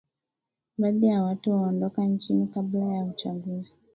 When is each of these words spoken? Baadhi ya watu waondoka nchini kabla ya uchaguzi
Baadhi 0.77 1.07
ya 1.07 1.23
watu 1.23 1.51
waondoka 1.51 2.05
nchini 2.05 2.47
kabla 2.47 2.85
ya 2.85 3.05
uchaguzi 3.05 3.75